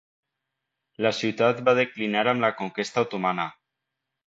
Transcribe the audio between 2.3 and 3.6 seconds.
amb la conquesta otomana.